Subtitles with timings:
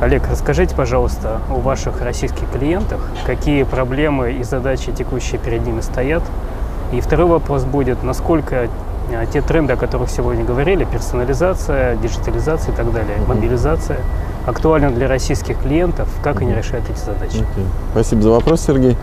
[0.00, 6.22] Олег, расскажите, пожалуйста, о ваших российских клиентах, какие проблемы и задачи текущие перед ними стоят.
[6.92, 8.68] И второй вопрос будет, насколько
[9.12, 13.28] а, те тренды, о которых сегодня говорили, персонализация, диджитализация и так далее, mm-hmm.
[13.28, 13.98] мобилизация,
[14.46, 16.44] актуальны для российских клиентов, как mm-hmm.
[16.44, 17.36] они решают эти задачи.
[17.36, 17.66] Okay.
[17.92, 18.96] Спасибо за вопрос, Сергей.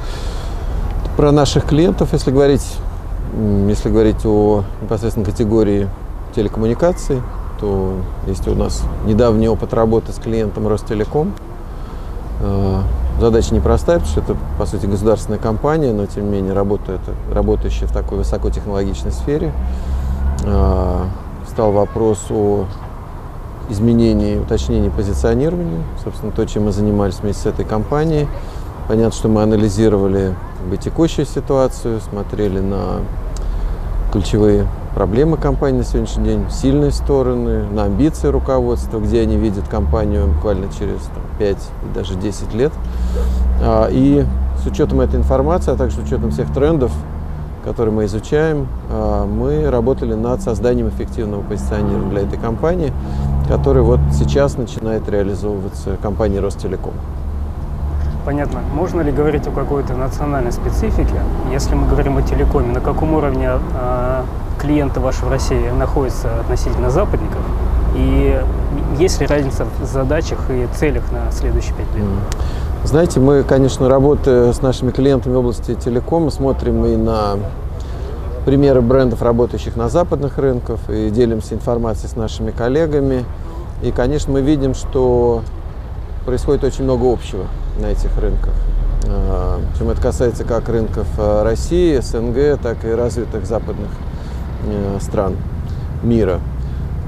[1.15, 2.75] Про наших клиентов, если говорить,
[3.67, 5.87] если говорить о непосредственно категории
[6.35, 7.21] телекоммуникаций,
[7.59, 7.93] то
[8.27, 11.33] есть у нас недавний опыт работы с клиентом Ростелеком.
[12.41, 12.81] Э,
[13.19, 17.87] задача непростая, потому что это, по сути, государственная компания, но, тем не менее, работает, работающая
[17.87, 19.51] в такой высокотехнологичной сфере.
[20.43, 21.05] Э,
[21.49, 22.65] стал вопрос о
[23.69, 25.83] изменении, уточнении позиционирования.
[26.03, 28.27] Собственно, то, чем мы занимались вместе с этой компанией.
[28.87, 33.01] Понятно, что мы анализировали как бы, текущую ситуацию, смотрели на
[34.13, 34.65] ключевые
[34.97, 40.73] проблемы компании на сегодняшний день, сильные стороны, на амбиции руководства, где они видят компанию буквально
[40.73, 42.73] через там, 5 и даже 10 лет.
[43.61, 44.25] А, и
[44.63, 46.91] с учетом этой информации, а также с учетом всех трендов,
[47.63, 52.91] которые мы изучаем, а, мы работали над созданием эффективного позиционирования для этой компании,
[53.47, 56.93] который вот сейчас начинает реализовываться компанией Ростелеком.
[58.25, 58.61] Понятно.
[58.73, 61.21] Можно ли говорить о какой-то национальной специфике?
[61.51, 64.23] Если мы говорим о телекоме, на каком уровне э,
[64.57, 67.41] клиенты ваши в России находятся относительно западников?
[67.95, 68.39] И
[68.99, 72.05] есть ли разница в задачах и целях на следующие пять лет?
[72.83, 77.37] Знаете, мы, конечно, работая с нашими клиентами в области телекома, смотрим и на
[78.45, 83.25] примеры брендов, работающих на западных рынках, и делимся информацией с нашими коллегами.
[83.81, 85.41] И, конечно, мы видим, что
[86.25, 87.45] происходит очень много общего
[87.79, 88.53] на этих рынках.
[89.09, 94.06] А, причем это касается как рынков а, России, СНГ, так и развитых западных Э,
[94.99, 95.35] стран
[96.03, 96.39] мира.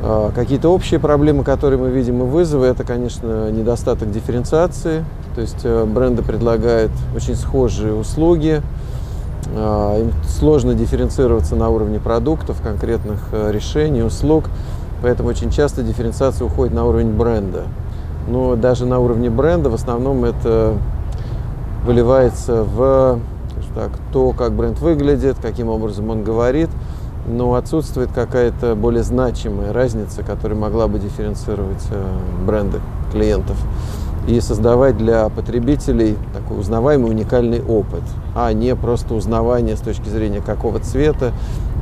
[0.02, 5.04] А, какие-то общие проблемы, которые мы видим и вызовы, это, конечно, недостаток дифференциации.
[5.36, 8.62] То есть э, бренды предлагают очень схожие услуги,
[9.56, 14.46] а, им сложно дифференцироваться на уровне продуктов, конкретных э, решений, услуг,
[15.02, 17.64] поэтому очень часто дифференциация уходит на уровень бренда.
[18.28, 20.76] Но даже на уровне бренда в основном это
[21.86, 23.20] выливается в
[23.76, 26.70] так, то, как бренд выглядит, каким образом он говорит–
[27.28, 32.80] но отсутствует какая-то более значимая разница, которая могла бы дифференцировать э, бренды
[33.12, 33.58] клиентов
[34.28, 38.04] и создавать для потребителей такой узнаваемый уникальный опыт,
[38.36, 41.32] а не просто узнавание с точки зрения какого цвета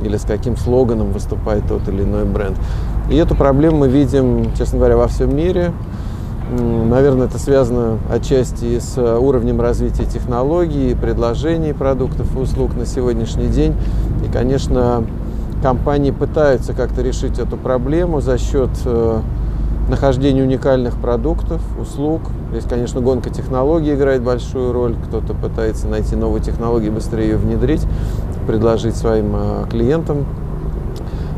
[0.02, 2.56] или с каким слоганом выступает тот или иной бренд.
[3.10, 5.72] И эту проблему мы видим, честно говоря, во всем мире.
[6.50, 13.74] Наверное, это связано отчасти с уровнем развития технологий, предложений продуктов и услуг на сегодняшний день.
[14.26, 15.04] И, конечно,
[15.62, 19.20] компании пытаются как-то решить эту проблему за счет э,
[19.88, 22.22] нахождения уникальных продуктов, услуг.
[22.50, 24.94] Здесь, конечно, гонка технологий играет большую роль.
[25.08, 27.86] Кто-то пытается найти новые технологии, быстрее ее внедрить,
[28.46, 30.26] предложить своим э, клиентам.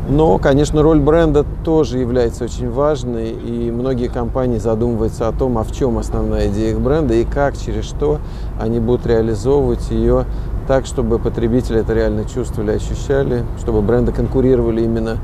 [0.09, 5.63] Но, конечно, роль бренда тоже является очень важной, и многие компании задумываются о том, а
[5.63, 8.17] в чем основная идея их бренда и как, через что
[8.59, 10.25] они будут реализовывать ее
[10.71, 15.17] так, чтобы потребители это реально чувствовали, ощущали, чтобы бренды конкурировали именно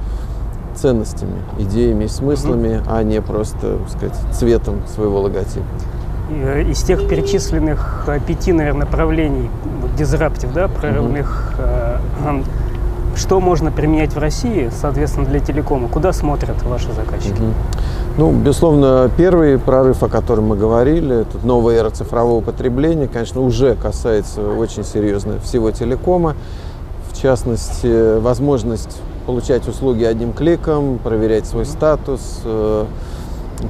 [0.76, 2.84] ценностями, идеями и смыслами, mm-hmm.
[2.90, 5.66] а не просто, так сказать, цветом своего логотипа.
[6.30, 9.50] Э, из тех перечисленных э, пяти, наверное, направлений
[9.98, 12.46] дизраптив, да, прорывных, mm-hmm.
[13.18, 15.88] что можно применять в России, соответственно, для телекома?
[15.88, 17.34] Куда смотрят ваши заказчики?
[17.34, 17.54] Mm-hmm.
[18.18, 23.76] Ну, безусловно, первый прорыв, о котором мы говорили, это новая эра цифрового потребления, конечно, уже
[23.76, 26.36] касается очень серьезно всего телекома.
[27.12, 32.86] В частности, возможность получать услуги одним кликом, проверять свой статус, э,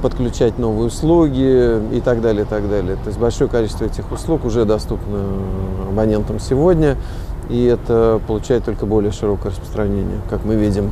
[0.02, 2.96] подключать новые услуги и так далее, и так далее.
[2.96, 5.18] То есть большое количество этих услуг уже доступно
[5.88, 6.96] абонентам сегодня,
[7.48, 10.90] и это получает только более широкое распространение, как мы видим.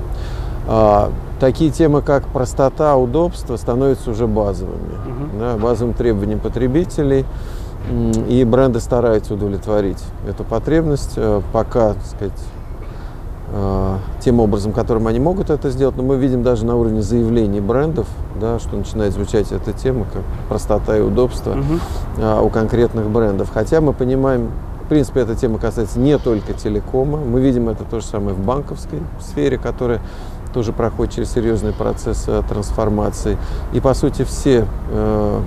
[0.68, 5.38] А, такие темы, как простота, удобство, становятся уже базовыми, угу.
[5.38, 7.24] да, базовым требованием потребителей.
[8.28, 12.42] И бренды стараются удовлетворить эту потребность, э, пока, так сказать,
[13.52, 15.96] э, тем образом, которым они могут это сделать.
[15.96, 18.08] Но мы видим даже на уровне заявлений брендов,
[18.40, 22.44] да, что начинает звучать эта тема, как простота и удобство угу.
[22.44, 23.50] у конкретных брендов.
[23.54, 24.50] Хотя мы понимаем,
[24.86, 27.18] в принципе, эта тема касается не только телекома.
[27.18, 30.00] Мы видим это то же самое в банковской сфере, которая
[30.54, 33.36] тоже проходит через серьезный процесс э, трансформации.
[33.72, 35.40] И, по сути, все э,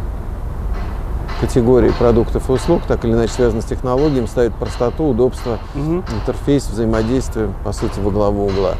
[1.39, 6.03] категории продуктов и услуг, так или иначе связаны с технологиями, ставят простоту, удобство, угу.
[6.19, 8.73] интерфейс, взаимодействие, по сути, во главу угла.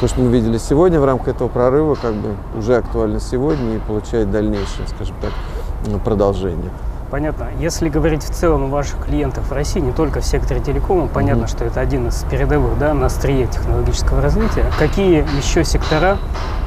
[0.00, 3.78] То, что мы видели сегодня в рамках этого прорыва, как бы уже актуально сегодня и
[3.78, 6.70] получает дальнейшее, скажем так, продолжение.
[7.12, 7.48] Понятно.
[7.60, 11.44] Если говорить в целом о ваших клиентах в России, не только в секторе телекома, понятно,
[11.44, 11.46] mm-hmm.
[11.48, 14.64] что это один из передовых да, на острие технологического развития.
[14.78, 16.16] Какие еще сектора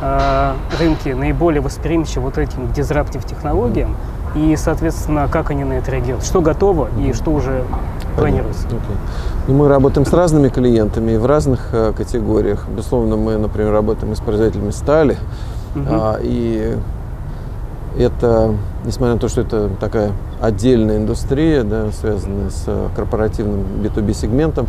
[0.04, 3.98] э, рынки наиболее восприимчивы вот этим дизраптив технологиям?
[4.36, 6.24] И, соответственно, как они на это реагируют?
[6.24, 7.64] Что готово и что уже
[8.16, 8.68] планируется?
[8.68, 8.98] Okay.
[9.48, 12.68] Ну, мы работаем с разными клиентами в разных э, категориях.
[12.70, 15.18] Безусловно, мы, например, работаем с производителями стали.
[15.74, 15.88] Uh-huh.
[15.90, 16.78] А, и
[17.98, 18.56] это,
[18.86, 20.12] несмотря на то, что это такая
[20.42, 24.68] отдельная индустрия, да, связанная с корпоративным B2B сегментом,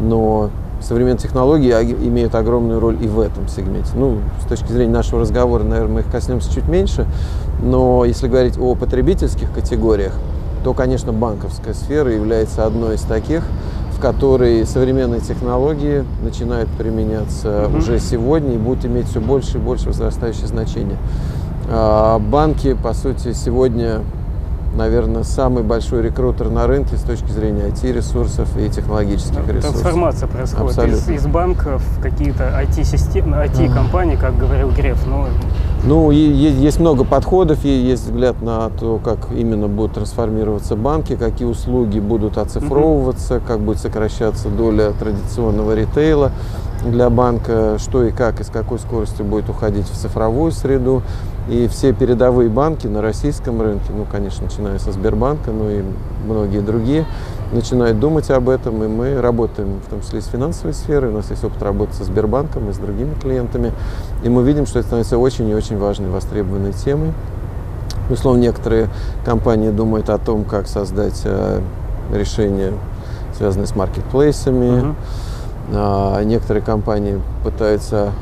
[0.00, 0.50] но
[0.80, 3.90] современные технологии имеют огромную роль и в этом сегменте.
[3.94, 7.06] Ну, с точки зрения нашего разговора, наверное, мы их коснемся чуть меньше,
[7.62, 10.12] но если говорить о потребительских категориях,
[10.64, 13.42] то, конечно, банковская сфера является одной из таких,
[13.96, 17.78] в которой современные технологии начинают применяться mm-hmm.
[17.78, 20.98] уже сегодня и будут иметь все больше и больше возрастающее значение.
[21.68, 24.02] А, банки, по сути, сегодня,
[24.76, 29.80] наверное, самый большой рекрутер на рынке с точки зрения IT-ресурсов и технологических ресурсов.
[29.80, 35.04] Трансформация происходит из, из банков в какие-то IT-системы, IT-компании, как говорил Греф.
[35.06, 35.26] Но...
[35.84, 41.16] Ну, и, есть много подходов, и есть взгляд на то, как именно будут трансформироваться банки,
[41.16, 43.46] какие услуги будут оцифровываться, mm-hmm.
[43.46, 46.32] как будет сокращаться доля традиционного ритейла
[46.84, 51.02] для банка, что и как и с какой скоростью будет уходить в цифровую среду.
[51.48, 55.82] И все передовые банки на российском рынке, ну, конечно, начиная со Сбербанка, ну и
[56.26, 57.06] многие другие,
[57.52, 61.30] начинают думать об этом, и мы работаем в том числе с финансовой сферой, у нас
[61.30, 63.72] есть опыт работы со Сбербанком и с другими клиентами,
[64.24, 67.12] и мы видим, что это становится очень и очень важной, востребованной темой.
[68.10, 68.88] Безусловно, некоторые
[69.24, 71.60] компании думают о том, как создать э,
[72.12, 72.72] решения,
[73.36, 74.94] связанные с маркетплейсами, uh-huh
[75.68, 78.12] некоторые компании пытаются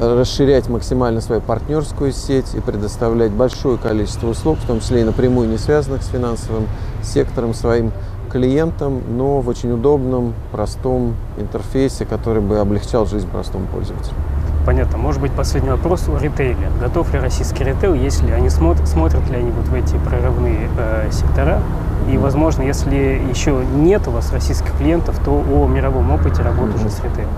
[0.00, 5.48] расширять максимально свою партнерскую сеть и предоставлять большое количество услуг, в том числе и напрямую
[5.48, 6.66] не связанных с финансовым
[7.02, 7.92] сектором своим
[8.30, 14.14] клиентам, но в очень удобном, простом интерфейсе, который бы облегчал жизнь простому пользователю.
[14.64, 14.98] Понятно.
[14.98, 16.70] Может быть, последний вопрос о ритейле.
[16.80, 21.08] Готов ли российский ритейл, если они смотрят, смотрят ли они вот в эти прорывные э,
[21.10, 21.60] сектора
[22.08, 26.90] и, возможно, если еще нет у вас российских клиентов, то о мировом опыте работы уже
[26.90, 27.32] с ритейлом.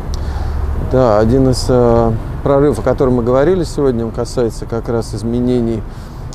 [0.90, 2.12] Да, один из э,
[2.42, 5.82] прорывов, о котором мы говорили сегодня, он касается как раз изменений,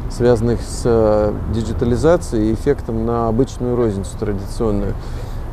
[0.09, 4.93] связанных с э, диджитализацией и эффектом на обычную розницу традиционную.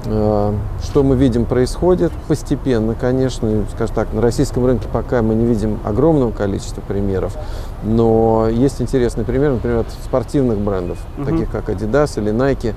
[0.06, 0.52] Э,
[0.82, 5.78] что мы видим происходит постепенно, конечно, скажем так, на российском рынке пока мы не видим
[5.84, 7.36] огромного количества примеров,
[7.82, 11.26] но есть интересный пример, например, от спортивных брендов, угу.
[11.26, 12.74] таких как Adidas или Nike,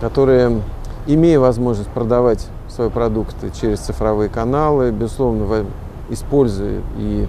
[0.00, 0.62] которые,
[1.06, 5.66] имея возможность продавать свои продукты через цифровые каналы, безусловно,
[6.08, 7.26] используя и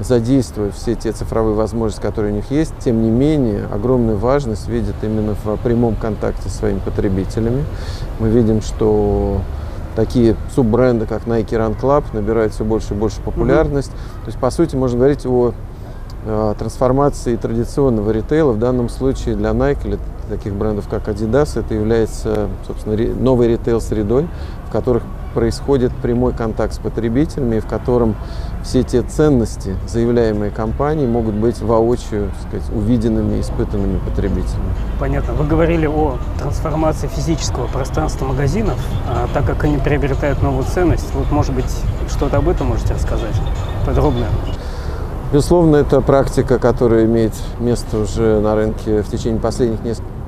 [0.00, 4.96] задействуя все те цифровые возможности, которые у них есть, тем не менее огромную важность видят
[5.02, 7.64] именно в прямом контакте с своими потребителями.
[8.18, 9.40] Мы видим, что
[9.94, 13.90] такие суббренды, как Nike Run Club, набирают все больше и больше популярность.
[13.90, 14.24] Mm-hmm.
[14.24, 15.52] То есть, по сути, можно говорить о
[16.24, 18.52] э, трансформации традиционного ритейла.
[18.52, 19.98] В данном случае для Nike или
[20.30, 24.28] таких брендов, как Adidas, это является, собственно, новой ритейл-средой,
[24.68, 25.02] в которых
[25.32, 28.14] происходит прямой контакт с потребителями, в котором
[28.62, 34.72] все те ценности, заявляемые компанией, могут быть воочию сказать, увиденными испытанными потребителями.
[35.00, 35.34] Понятно.
[35.34, 38.78] Вы говорили о трансформации физического пространства магазинов,
[39.08, 41.12] а так как они приобретают новую ценность.
[41.14, 41.76] Вот, может быть,
[42.08, 43.34] что-то об этом можете рассказать
[43.84, 44.26] подробно?
[45.32, 49.78] Безусловно, это практика, которая имеет место уже на рынке в течение последних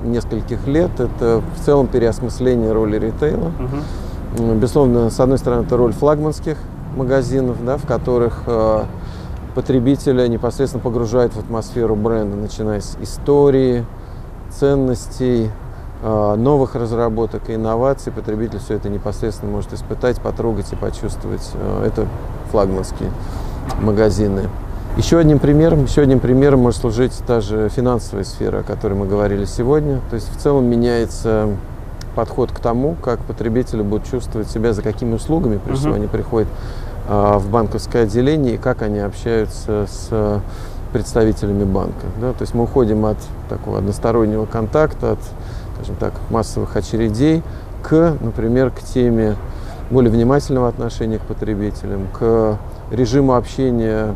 [0.03, 0.99] нескольких лет.
[0.99, 3.49] Это в целом переосмысление роли ритейла.
[3.49, 3.83] Угу
[4.37, 6.57] Безусловно, с одной стороны, это роль флагманских
[6.97, 8.85] магазинов, да, в которых э,
[9.55, 13.87] потребителя непосредственно погружают в атмосферу бренда, начиная с истории,
[14.51, 15.51] ценностей,
[16.03, 18.11] э, новых разработок и инноваций.
[18.11, 21.49] Потребитель все это непосредственно может испытать, потрогать и почувствовать.
[21.55, 22.09] Э, это
[22.51, 23.11] флагманские
[23.81, 24.49] магазины.
[24.97, 29.07] Еще одним примером, еще одним примером может служить та же финансовая сфера, о которой мы
[29.07, 30.01] говорили сегодня.
[30.11, 31.49] То есть в целом меняется
[32.15, 36.49] подход к тому, как потребители будут чувствовать себя, за какими услугами, прежде всего, они приходят
[37.09, 40.41] а, в банковское отделение и как они общаются с
[40.93, 42.07] представителями банка.
[42.21, 42.33] Да?
[42.33, 43.19] То есть мы уходим от
[43.49, 45.19] такого одностороннего контакта, от,
[45.75, 47.43] скажем так, массовых очередей
[47.83, 49.37] к, например, к теме
[49.95, 52.59] более внимательного отношения к потребителям, к
[52.91, 54.13] режиму общения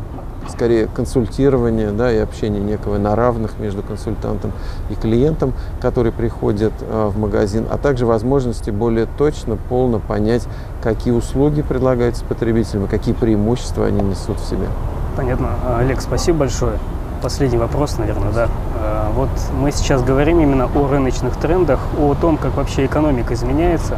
[0.49, 4.51] скорее консультирование да, и общение некого на равных между консультантом
[4.89, 10.47] и клиентом, который приходит э, в магазин, а также возможности более точно, полно понять,
[10.83, 14.67] какие услуги предлагаются потребителям и какие преимущества они несут в себе.
[15.15, 15.49] Понятно.
[15.77, 16.73] Олег, спасибо большое.
[17.21, 18.47] Последний вопрос, наверное, да.
[18.75, 23.97] А, вот мы сейчас говорим именно о рыночных трендах, о том, как вообще экономика изменяется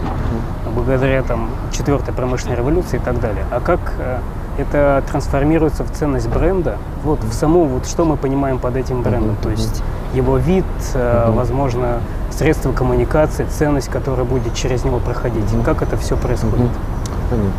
[0.72, 3.46] благодаря там четвертой промышленной революции и так далее.
[3.51, 4.20] А как э,
[4.58, 9.36] это трансформируется в ценность бренда, вот в саму, вот что мы понимаем под этим брендом,
[9.42, 12.00] то есть его вид, э, возможно,
[12.32, 16.70] средства коммуникации, ценность, которая будет через него проходить, как это все происходит.
[17.30, 17.51] Понятно.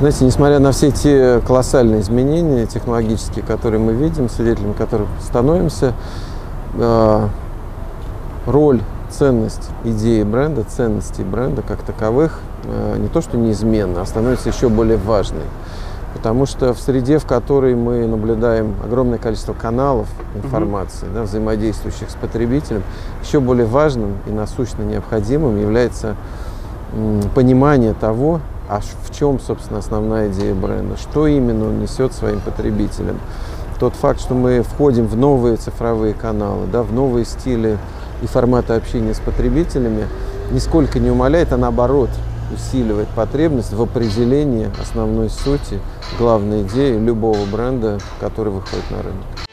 [0.00, 5.94] Знаете, несмотря на все те колоссальные изменения технологические, которые мы видим, свидетелями которых становимся,
[6.74, 7.28] э,
[8.46, 8.80] роль,
[9.18, 14.68] ценность идеи бренда, ценности бренда как таковых э, не то что неизменна, а становится еще
[14.68, 15.44] более важной.
[16.14, 22.14] Потому что в среде, в которой мы наблюдаем огромное количество каналов информации, да, взаимодействующих с
[22.14, 22.82] потребителем,
[23.22, 26.16] еще более важным и насущно необходимым является
[27.34, 33.18] понимание того, а в чем, собственно, основная идея бренда, что именно он несет своим потребителям.
[33.80, 37.76] Тот факт, что мы входим в новые цифровые каналы, да, в новые стили
[38.24, 40.08] и форматы общения с потребителями,
[40.50, 42.08] нисколько не умаляет, а наоборот
[42.52, 45.78] усиливает потребность в определении основной сути,
[46.18, 49.43] главной идеи любого бренда, который выходит на рынок.